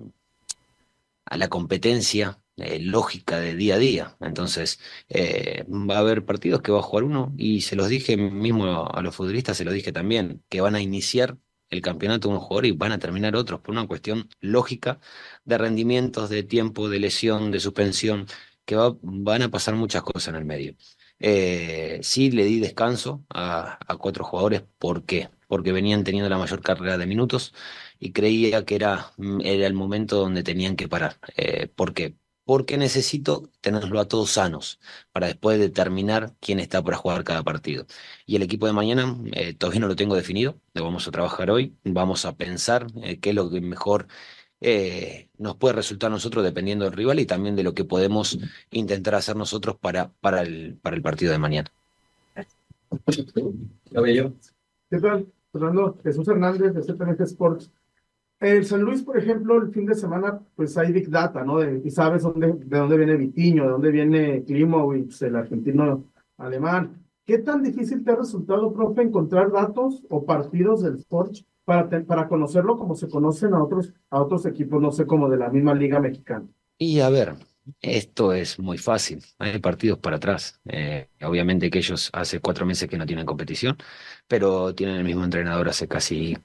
[1.33, 4.17] a la competencia eh, lógica de día a día.
[4.21, 8.17] Entonces, eh, va a haber partidos que va a jugar uno y se los dije
[8.17, 11.37] mismo a los futbolistas, se los dije también, que van a iniciar
[11.69, 14.99] el campeonato un jugador y van a terminar otros por una cuestión lógica
[15.45, 18.27] de rendimientos, de tiempo, de lesión, de suspensión,
[18.65, 20.75] que va- van a pasar muchas cosas en el medio.
[21.19, 25.29] Eh, sí le di descanso a, a cuatro jugadores, ¿por qué?
[25.47, 27.53] Porque venían teniendo la mayor carrera de minutos
[27.99, 31.17] y creía que era, mm, era el momento donde tenían que parar.
[31.37, 32.15] Eh, ¿por qué?
[32.45, 34.79] Porque necesito tenerlo a todos sanos
[35.11, 37.85] para después determinar quién está para jugar cada partido.
[38.25, 41.51] Y el equipo de mañana eh, todavía no lo tengo definido, lo vamos a trabajar
[41.51, 44.07] hoy, vamos a pensar eh, qué es lo que mejor
[44.65, 48.39] eh, nos puede resultar a nosotros dependiendo del rival y también de lo que podemos
[48.71, 51.69] intentar hacer nosotros para, para, el, para el partido de mañana.
[54.89, 55.97] ¿Qué tal, Fernando?
[56.01, 57.71] Jesús Hernández de CPNG Sports.
[58.39, 61.63] El San Luis, por ejemplo, el fin de semana, pues hay Big Data, ¿no?
[61.63, 66.05] Y sabes de dónde viene Vitiño, de dónde viene Klimowicz, el argentino
[66.37, 67.05] alemán.
[67.25, 72.01] ¿Qué tan difícil te ha resultado, profe, encontrar datos o partidos del Sports para, te-
[72.01, 75.49] para conocerlo como se conocen a otros, a otros equipos, no sé, como de la
[75.49, 76.45] misma Liga Mexicana?
[76.77, 77.35] Y a ver,
[77.81, 79.23] esto es muy fácil.
[79.39, 80.59] Hay partidos para atrás.
[80.65, 83.77] Eh, obviamente que ellos hace cuatro meses que no tienen competición,
[84.27, 86.37] pero tienen el mismo entrenador hace casi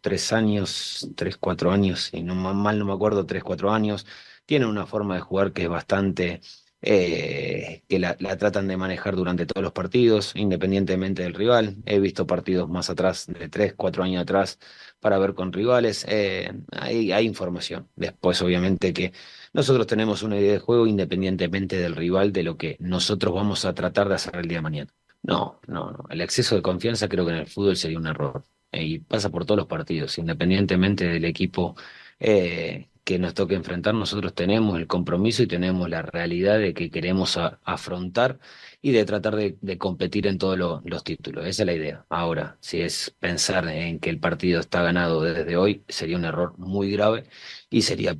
[0.00, 4.06] tres años, tres, cuatro años, y no ma- mal no me acuerdo, tres, cuatro años.
[4.46, 6.40] Tienen una forma de jugar que es bastante,
[6.82, 11.76] eh, que la, la tratan de manejar durante todos los partidos, independientemente del rival.
[11.86, 14.58] He visto partidos más atrás, de tres, cuatro años atrás,
[15.00, 16.04] para ver con rivales.
[16.08, 17.88] Eh, hay, hay información.
[17.96, 19.12] Después, obviamente que
[19.52, 23.74] nosotros tenemos una idea de juego independientemente del rival, de lo que nosotros vamos a
[23.74, 24.90] tratar de hacer el día de mañana.
[25.22, 26.04] No, no, no.
[26.10, 28.42] El exceso de confianza creo que en el fútbol sería un error.
[28.72, 31.76] Eh, y pasa por todos los partidos, independientemente del equipo
[32.20, 36.90] eh, que nos toque enfrentar, nosotros tenemos el compromiso y tenemos la realidad de que
[36.90, 38.38] queremos afrontar
[38.82, 41.46] y de tratar de, de competir en todos lo- los títulos.
[41.46, 42.06] Esa es la idea.
[42.08, 46.56] Ahora, si es pensar en que el partido está ganado desde hoy, sería un error
[46.58, 47.24] muy grave
[47.70, 48.16] y sería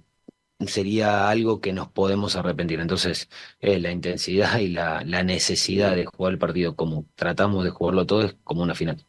[0.67, 2.81] sería algo que nos podemos arrepentir.
[2.81, 3.29] Entonces,
[3.61, 8.07] eh, la intensidad y la, la necesidad de jugar el partido como tratamos de jugarlo
[8.07, 9.03] todo es como una final.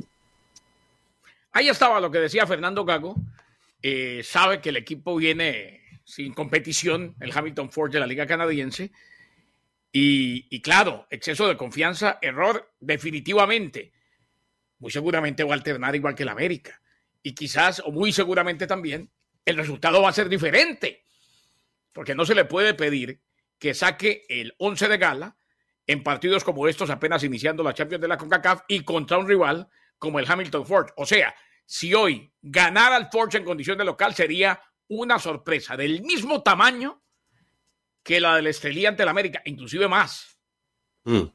[1.54, 3.16] Ahí estaba lo que decía Fernando Gago.
[3.82, 8.92] Eh, sabe que el equipo viene sin competición, el Hamilton Ford de la Liga Canadiense.
[9.92, 13.92] Y, y claro, exceso de confianza, error definitivamente.
[14.80, 16.82] Muy seguramente va a alternar igual que el América.
[17.22, 19.12] Y quizás, o muy seguramente también,
[19.46, 21.04] el resultado va a ser diferente.
[21.92, 23.20] Porque no se le puede pedir
[23.60, 25.38] que saque el 11 de gala
[25.86, 29.68] en partidos como estos, apenas iniciando la Champions de la CONCACAF y contra un rival
[30.02, 30.90] como el Hamilton Ford.
[30.98, 31.34] O sea,
[31.64, 37.04] si hoy ganara el Forge en condición de local sería una sorpresa del mismo tamaño
[38.04, 40.40] que la del Estelí ante el América, inclusive más.
[41.04, 41.26] Mm.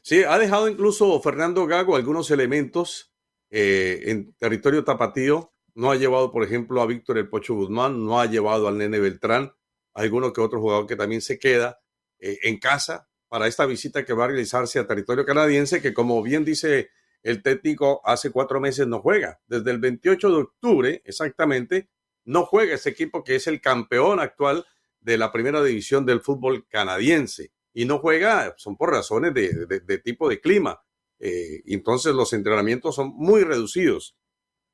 [0.00, 3.12] Sí, ha dejado incluso Fernando Gago algunos elementos
[3.50, 5.52] eh, en territorio tapatío.
[5.74, 8.98] No ha llevado, por ejemplo, a Víctor El Pocho Guzmán, no ha llevado al Nene
[8.98, 9.52] Beltrán,
[9.92, 11.80] alguno que otro jugador que también se queda
[12.18, 16.22] eh, en casa para esta visita que va a realizarse a territorio canadiense, que como
[16.22, 16.88] bien dice
[17.22, 19.40] el técnico, hace cuatro meses no juega.
[19.46, 21.88] Desde el 28 de octubre, exactamente,
[22.24, 24.66] no juega ese equipo que es el campeón actual
[25.00, 27.52] de la primera división del fútbol canadiense.
[27.72, 30.80] Y no juega, son por razones de, tipo de clima.
[31.18, 34.16] Eh, entonces los entrenamientos son muy reducidos.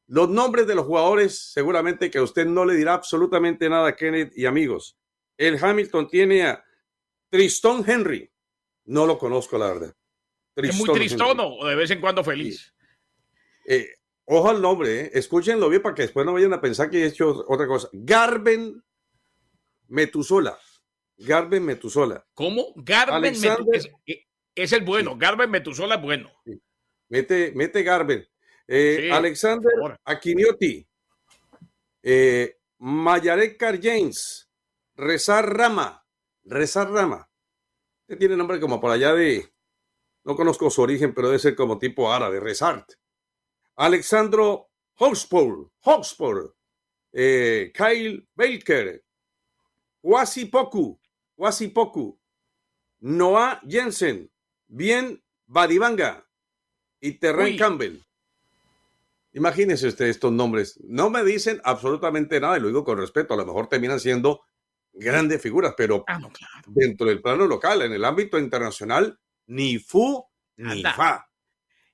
[0.06, 4.36] Los nombres de los jugadores, seguramente que a usted no le dirá absolutamente nada, Kenneth
[4.36, 4.98] y amigos.
[5.36, 6.64] El Hamilton tiene a
[7.30, 8.30] Tristan Henry.
[8.84, 9.96] No lo conozco, la verdad.
[10.56, 12.74] Es muy tristón o de vez en cuando feliz.
[13.66, 13.94] Eh,
[14.24, 15.10] ojo al nombre, eh.
[15.14, 17.88] escúchenlo bien para que después no vayan a pensar que he hecho otra cosa.
[17.92, 18.82] Garben
[19.88, 20.58] Metusola.
[21.16, 22.26] Garben Metusola.
[22.34, 22.72] ¿Cómo?
[22.76, 23.78] Garben Metusola.
[24.54, 25.16] Es, el bueno.
[25.16, 26.30] Garben Metusola es bueno.
[27.08, 28.26] Mete, mete Garben.
[28.66, 29.72] Eh, Alexander
[30.04, 30.86] Aquinioti.
[32.02, 34.48] Eh, Mayarek James.
[34.96, 36.04] Rezar Rama.
[36.44, 37.28] Rezar Rama.
[38.06, 39.53] Este tiene nombre como por allá de.
[40.24, 42.40] No conozco su origen, pero debe ser como tipo árabe.
[42.40, 42.92] Rezart.
[43.76, 45.70] Alexandro Hotspur.
[45.80, 46.54] Hotspur.
[47.12, 49.04] Eh, Kyle Baker.
[50.04, 51.00] Wasipoku,
[51.38, 52.18] Wasipoku,
[53.00, 54.30] Noah Jensen,
[54.68, 56.26] Bien Badibanga
[57.00, 58.04] y Terren Campbell.
[59.32, 60.78] Imagínense ustedes estos nombres.
[60.84, 63.32] No me dicen absolutamente nada, y lo digo con respeto.
[63.32, 64.42] A lo mejor terminan siendo
[64.92, 66.20] grandes figuras, pero ah,
[66.66, 70.24] dentro del plano local, en el ámbito internacional, ni fu
[70.56, 71.28] ni fa.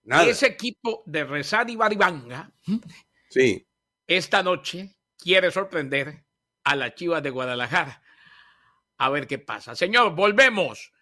[0.05, 2.51] Ese equipo de Rezar y Badibanga,
[3.29, 3.67] sí.
[4.07, 6.25] esta noche quiere sorprender
[6.65, 8.03] a la Chivas de Guadalajara.
[8.99, 9.75] A ver qué pasa.
[9.75, 10.93] Señor, volvemos,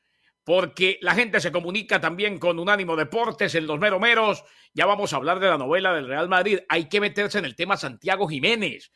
[0.44, 4.44] porque la gente se comunica también con Unánimo Deportes en los meromeros.
[4.74, 6.60] Ya vamos a hablar de la novela del Real Madrid.
[6.68, 8.92] Hay que meterse en el tema Santiago Jiménez.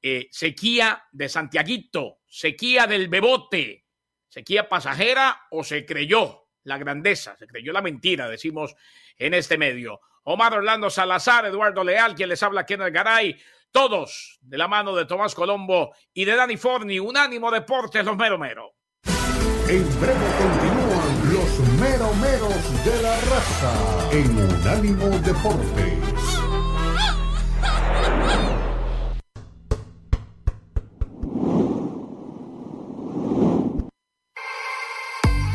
[0.00, 3.86] Eh, sequía de Santiaguito, sequía del Bebote,
[4.28, 8.74] sequía pasajera o se creyó la grandeza, se creyó la mentira, decimos
[9.16, 10.00] en este medio.
[10.24, 13.36] Omar Orlando Salazar, Eduardo Leal, quien les habla el Garay
[13.72, 18.38] todos de la mano de Tomás Colombo y de Dani Forni, Unánimo Deportes, los mero
[18.38, 18.74] mero.
[19.68, 26.21] En breve continúan los mero meros de la raza en Unánimo Deportes.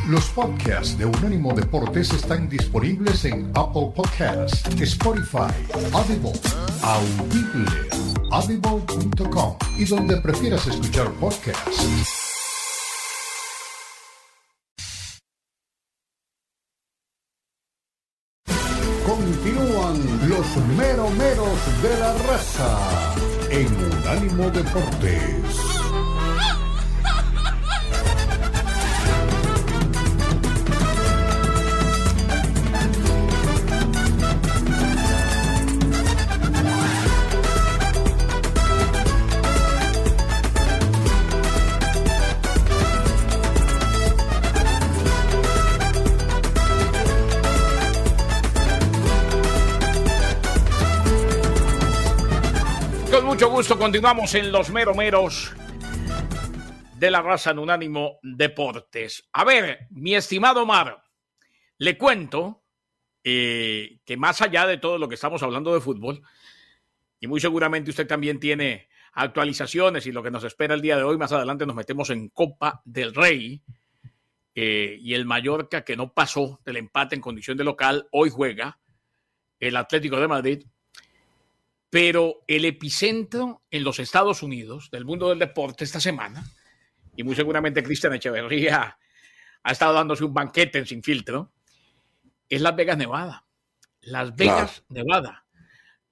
[0.07, 5.51] Los podcasts de Unánimo Deportes están disponibles en Apple Podcasts, Spotify,
[5.91, 6.31] Audible,
[6.81, 7.69] Audible,
[8.31, 11.85] audible.com y donde prefieras escuchar podcasts.
[19.05, 23.13] Continúan los meromeros de la raza
[23.49, 25.36] en Unánimo Deportes.
[53.77, 55.53] Continuamos en los meromeros
[56.95, 59.27] de la raza en Unánimo Deportes.
[59.33, 61.03] A ver, mi estimado Omar,
[61.77, 62.63] le cuento
[63.23, 66.23] eh, que más allá de todo lo que estamos hablando de fútbol,
[67.19, 71.03] y muy seguramente usted también tiene actualizaciones y lo que nos espera el día de
[71.03, 73.61] hoy, más adelante nos metemos en Copa del Rey.
[74.55, 78.79] Eh, y el Mallorca que no pasó del empate en condición de local, hoy juega
[79.59, 80.65] el Atlético de Madrid
[81.89, 86.45] pero el epicentro en los Estados Unidos del mundo del deporte esta semana,
[87.15, 88.97] y muy seguramente Cristian Echeverría
[89.63, 91.51] ha estado dándose un banquete en sin filtro,
[92.49, 93.45] es Las Vegas, Nevada.
[94.01, 95.45] Las Vegas, Nevada,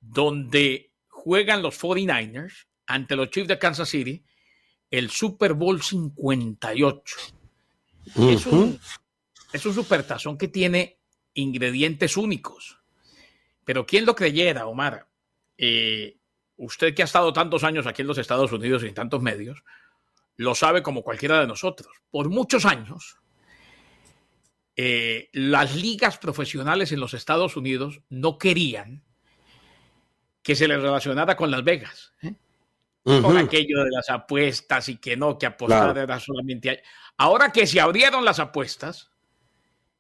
[0.02, 4.26] donde juegan los 49ers ante los Chiefs de Kansas City
[4.92, 7.16] el Super Bowl 58.
[8.16, 8.80] es, un,
[9.52, 11.00] es un supertazón que tiene
[11.34, 12.80] ingredientes únicos.
[13.64, 15.08] Pero ¿quién lo creyera, Omar?
[15.58, 16.18] Eh,
[16.58, 19.64] usted que ha estado tantos años aquí en los Estados Unidos y en tantos medios,
[20.38, 21.96] lo sabe como cualquiera de nosotros.
[22.10, 23.18] Por muchos años,
[24.76, 29.04] eh, las ligas profesionales en los Estados Unidos no querían
[30.44, 32.14] que se le relacionara con Las Vegas.
[32.22, 32.36] ¿eh?
[33.04, 36.84] Con aquello de las apuestas y que no, que apostar era solamente.
[37.18, 39.12] Ahora que se abrieron las apuestas,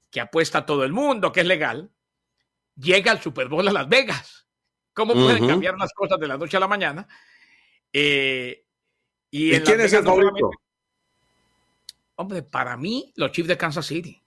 [0.09, 1.91] que apuesta todo el mundo, que es legal,
[2.75, 4.44] llega el Super Bowl a Las Vegas.
[4.95, 7.05] ¿Cómo pueden cambiar las cosas de la noche a la mañana?
[7.91, 8.63] Eh,
[9.29, 10.49] y, quién es el favorito?
[12.15, 14.23] Hombre, para mí, los Chiefs de Kansas City.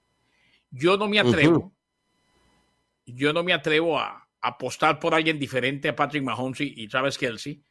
[0.71, 1.73] Yo no me atrevo,
[3.07, 7.63] yo no me atrevo a, apostar por alguien diferente a Patrick Mahomes y, Travis Kelsey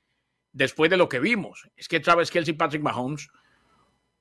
[0.51, 1.69] después de lo que vimos.
[1.75, 3.29] Es que Travis Kelsey y Patrick Mahomes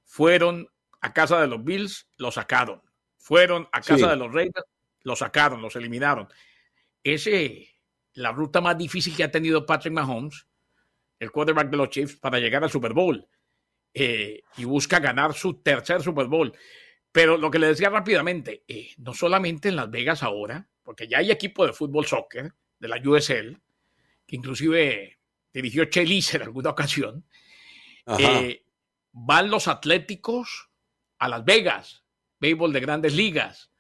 [0.05, 0.69] fueron
[1.01, 2.83] a casa de los Bills, lo sacaron.
[3.17, 4.67] Fueron a casa de los Raiders,
[5.03, 6.29] lo sacaron, los eliminaron.
[7.03, 7.76] Ese,
[8.17, 10.47] la ruta más difícil que ha tenido Patrick Mahomes,
[11.19, 13.27] el quarterback de los Chiefs, para llegar al Super Bowl.
[13.93, 16.53] Eh, y busca ganar su tercer Super Bowl.
[17.13, 21.19] Pero lo que le decía rápidamente, eh, no solamente en Las Vegas ahora, porque ya
[21.19, 23.59] hay equipo de fútbol soccer de la USL,
[24.27, 25.19] que inclusive
[25.53, 27.25] dirigió Chelis en alguna ocasión,
[28.19, 28.65] eh,
[29.13, 30.71] van los atléticos
[31.19, 32.05] a Las Vegas,
[32.39, 33.71] béisbol de grandes ligas.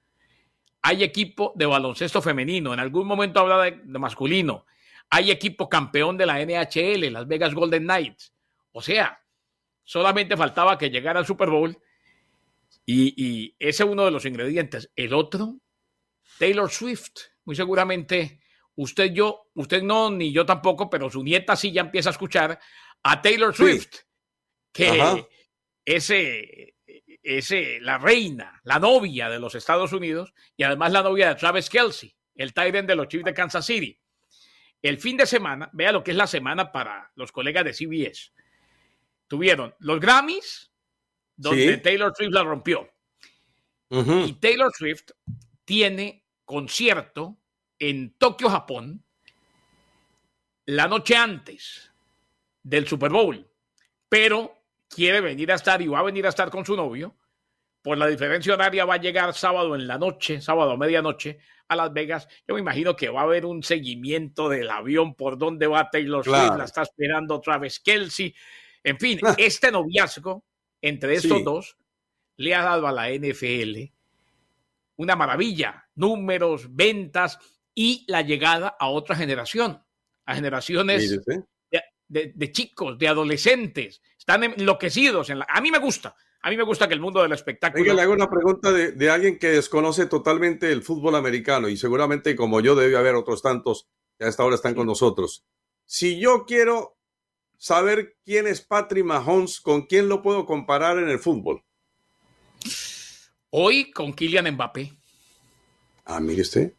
[0.86, 4.66] Hay equipo de baloncesto femenino, en algún momento habla de, de masculino.
[5.10, 8.32] Hay equipo campeón de la NHL, Las Vegas Golden Knights.
[8.72, 9.20] O sea,
[9.82, 11.76] solamente faltaba que llegara al Super Bowl
[12.86, 14.90] y, ese es uno de los ingredientes.
[14.94, 15.58] El otro,
[16.38, 17.14] Taylor Swift.
[17.44, 18.40] Muy seguramente
[18.76, 22.60] usted, yo, usted no, ni yo tampoco, pero su nieta sí ya empieza a escuchar
[23.02, 24.02] a Taylor Swift,
[24.72, 25.26] que
[25.84, 26.75] ese,
[27.26, 31.68] ese, la reina, la novia de los Estados Unidos y además la novia de Travis
[31.68, 33.98] Kelsey, el Tyrant de los Chiefs de Kansas City.
[34.80, 38.32] El fin de semana, vea lo que es la semana para los colegas de CBS.
[39.26, 40.70] Tuvieron los Grammys,
[41.34, 42.88] donde Taylor Swift la rompió.
[43.90, 45.10] Y Taylor Swift
[45.64, 47.38] tiene concierto
[47.80, 49.04] en Tokio, Japón,
[50.66, 51.92] la noche antes
[52.62, 53.48] del Super Bowl,
[54.08, 54.55] pero
[54.88, 57.16] quiere venir a estar y va a venir a estar con su novio.
[57.82, 61.76] Por la diferencia horaria va a llegar sábado en la noche, sábado a medianoche, a
[61.76, 62.28] Las Vegas.
[62.46, 66.24] Yo me imagino que va a haber un seguimiento del avión por donde va Taylor
[66.24, 68.34] Swift, la está esperando Travis Kelsey.
[68.82, 70.44] En fin, este noviazgo
[70.80, 71.76] entre estos dos
[72.36, 73.92] le ha dado a la NFL
[74.96, 77.38] una maravilla, números, ventas
[77.74, 79.82] y la llegada a otra generación,
[80.24, 81.20] a generaciones
[82.08, 84.02] de, chicos, de adolescentes.
[84.18, 85.30] Están enloquecidos.
[85.30, 85.46] En la...
[85.48, 86.14] A mí me gusta.
[86.42, 87.92] A mí me gusta que el mundo del espectáculo.
[87.92, 92.36] le hago una pregunta de, de, alguien que desconoce totalmente el fútbol americano y seguramente
[92.36, 95.44] como yo debe haber otros tantos que a esta hora están con nosotros.
[95.86, 96.96] Si yo quiero
[97.58, 101.64] saber quién es Patrick Mahomes, con quién lo puedo comparar en el fútbol.
[103.50, 104.92] Hoy con Kylian Mbappé.
[106.04, 106.74] Ah, mire usted.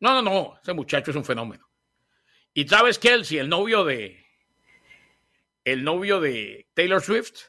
[0.00, 1.68] No, no, no, ese muchacho es un fenómeno.
[2.54, 4.24] Y Travis Kelsey, el novio de
[5.72, 7.40] el novio de Taylor Swift,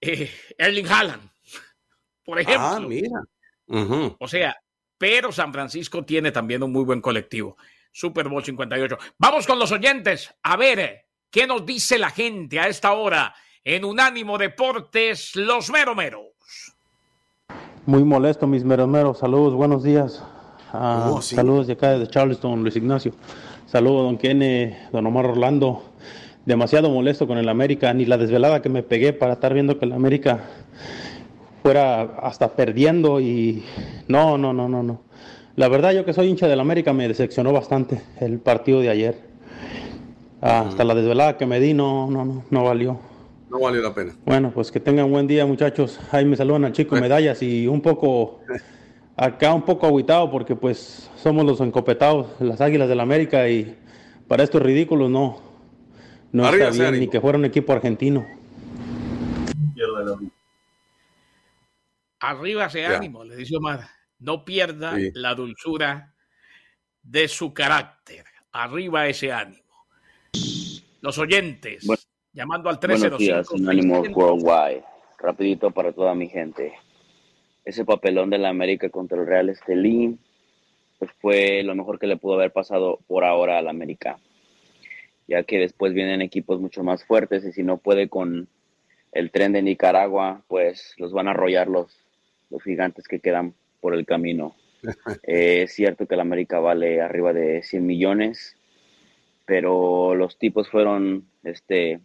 [0.00, 1.30] eh, Erling Haaland,
[2.24, 2.66] por ejemplo.
[2.66, 4.16] Ah, mira.
[4.18, 4.56] O sea,
[4.98, 7.56] pero San Francisco tiene también un muy buen colectivo.
[7.90, 8.98] Super Bowl 58.
[9.18, 10.34] Vamos con los oyentes.
[10.42, 16.26] A ver, ¿Qué nos dice la gente a esta hora en Unánimo Deportes, los meromeros?
[17.86, 19.20] Muy molesto, mis meromeros.
[19.20, 20.22] Saludos, buenos días.
[20.74, 23.14] Ah, oh, saludos de acá de Charleston, Luis Ignacio.
[23.64, 25.91] Saludos, don Kene, don Omar Orlando.
[26.44, 29.84] Demasiado molesto con el América, ni la desvelada que me pegué para estar viendo que
[29.84, 30.40] el América
[31.62, 33.62] fuera hasta perdiendo y
[34.08, 35.02] no, no, no, no, no.
[35.54, 39.16] La verdad yo que soy hincha del América me decepcionó bastante el partido de ayer.
[40.40, 42.98] Ah, hasta la desvelada que me di no, no, no, no valió.
[43.48, 44.14] No valió la pena.
[44.24, 46.00] Bueno, pues que tengan buen día, muchachos.
[46.10, 48.40] Ahí me saludan al chico medallas y un poco,
[49.16, 53.76] acá un poco aguitado porque pues somos los encopetados, las águilas del América y
[54.26, 55.51] para estos ridículos no,
[56.32, 58.26] no está bien ni que fuera un equipo argentino.
[62.20, 63.80] Arriba ese ánimo, le dice Omar.
[64.18, 66.14] No pierda la dulzura
[67.02, 68.24] de su carácter.
[68.52, 69.62] Arriba ese ánimo.
[71.00, 71.84] Los oyentes,
[72.32, 73.56] llamando al 305.
[73.58, 74.84] Buenos días, Worldwide.
[75.18, 76.72] Rapidito para toda mi gente.
[77.64, 80.18] Ese papelón de la América contra el Real Estelín
[81.02, 84.20] pues fue lo mejor que le pudo haber pasado por ahora al América.
[85.32, 88.48] Ya que después vienen equipos mucho más fuertes y si no puede con
[89.12, 91.96] el tren de Nicaragua, pues los van a arrollar los,
[92.50, 94.54] los gigantes que quedan por el camino.
[95.22, 98.56] Eh, es cierto que el América vale arriba de 100 millones,
[99.46, 102.00] pero los tipos fueron este,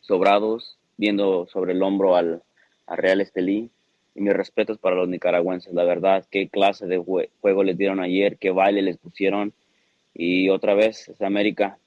[0.00, 2.42] sobrados, viendo sobre el hombro al,
[2.88, 3.70] Real Estelí.
[4.16, 8.36] Y mis respetos para los nicaragüenses, la verdad, qué clase de juego les dieron ayer,
[8.36, 9.52] qué baile les pusieron.
[10.12, 11.78] Y otra vez, es América.